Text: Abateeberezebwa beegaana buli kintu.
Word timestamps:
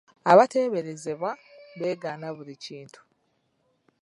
Abateeberezebwa 0.31 1.31
beegaana 1.79 2.27
buli 2.35 2.55
kintu. 2.65 2.99